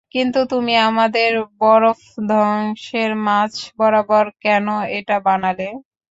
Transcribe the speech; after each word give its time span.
কিন্তু 0.13 0.39
তুমি 0.51 0.73
আমাদের 0.81 1.31
বরফধ্বসের 1.59 3.11
মাঝ-বরাবর 3.27 4.25
কেন 4.43 4.65
এটা 4.97 5.15
বানালে? 5.27 5.67